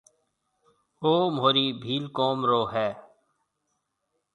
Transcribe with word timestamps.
او 1.03 1.13
مهورِي 1.35 1.65
ڀيل 1.83 2.05
قوم 2.17 2.39
رو 2.49 2.61
هيَ۔ 2.73 2.87